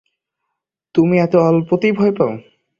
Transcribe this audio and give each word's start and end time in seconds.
তুমি 0.95 1.15
এত 1.19 1.33
অল্পেই 1.47 1.91
ভয় 1.91 2.13
পাও? 2.17 2.31